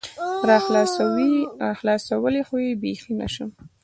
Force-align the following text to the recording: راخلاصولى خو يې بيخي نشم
راخلاصولى 1.67 2.41
خو 2.47 2.55
يې 2.65 2.71
بيخي 2.81 3.13
نشم 3.21 3.49